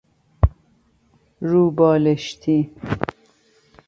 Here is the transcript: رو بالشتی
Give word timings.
رو 1.41 1.71
بالشتی 1.71 2.71